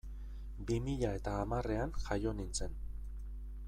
Bi 0.69 0.77
mila 0.85 1.11
eta 1.19 1.35
hamarrean 1.43 1.95
jaio 2.09 2.37
nintzen. 2.43 2.79